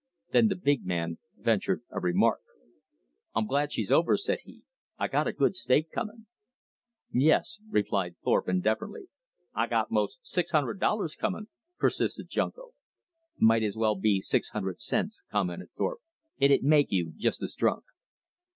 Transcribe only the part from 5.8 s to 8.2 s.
comin'." "Yes," replied